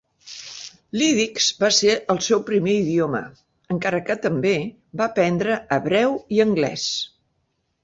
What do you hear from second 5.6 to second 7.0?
hebreu i anglès.